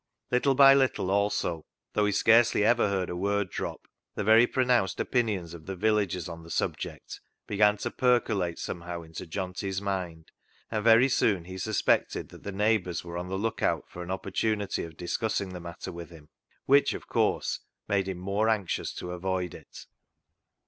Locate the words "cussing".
15.17-15.53